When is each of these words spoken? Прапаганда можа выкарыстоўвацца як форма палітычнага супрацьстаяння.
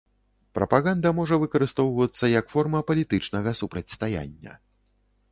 Прапаганда 0.59 1.09
можа 1.17 1.35
выкарыстоўвацца 1.43 2.25
як 2.31 2.45
форма 2.53 2.79
палітычнага 2.89 3.53
супрацьстаяння. 3.61 4.57